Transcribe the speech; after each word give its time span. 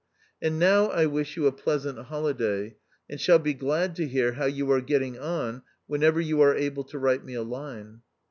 And 0.41 0.57
now 0.57 0.87
I 0.87 1.05
wish 1.05 1.37
you 1.37 1.45
a 1.45 1.51
pleas 1.51 1.85
ant 1.85 1.99
holiday, 2.07 2.75
and 3.07 3.21
shall 3.21 3.37
be 3.37 3.53
glad 3.53 3.95
to 3.97 4.07
hear 4.07 4.31
how 4.31 4.47
you 4.47 4.71
are 4.71 4.81
getting 4.81 5.19
on 5.19 5.61
whenever 5.85 6.19
you 6.19 6.41
are 6.41 6.55
abie 6.57 6.81
to 6.89 6.97
write 6.97 7.23
me 7.23 7.35
a 7.35 7.43
line." 7.43 8.01